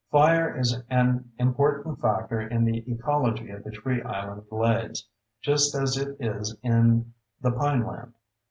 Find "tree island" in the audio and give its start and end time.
3.69-4.49